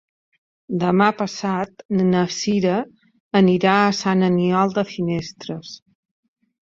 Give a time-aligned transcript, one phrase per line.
[0.83, 2.79] Demà passat na Cira
[3.41, 5.79] anirà a Sant Aniol de Finestres.